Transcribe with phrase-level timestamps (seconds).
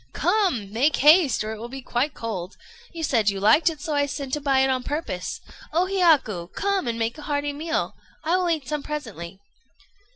[0.13, 0.73] "Come!
[0.73, 2.57] make haste, or it will be quite cold.
[2.91, 5.41] You said you liked it, so I sent to buy it on purpose.
[5.71, 6.47] O Hiyaku!
[6.55, 7.93] come and make a hearty meal.
[8.23, 9.37] I will eat some presently."